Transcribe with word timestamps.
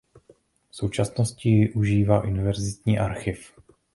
V 0.71 0.75
současnosti 0.75 1.49
ji 1.49 1.73
užívá 1.73 2.23
univerzitní 2.23 2.99
archiv. 2.99 3.53